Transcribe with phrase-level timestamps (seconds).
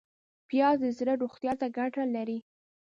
[0.49, 2.39] پیاز د زړه روغتیا ته ګټه لري